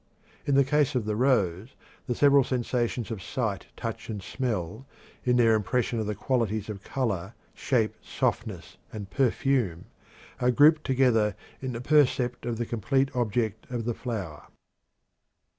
[0.47, 1.75] In the case of the rose,
[2.07, 4.87] the several sensations of sight, touch, and smell,
[5.25, 9.85] in their impression of the qualities of color, shape, softness, and perfume,
[10.39, 14.47] are grouped together in the percept of the complete object of the flower.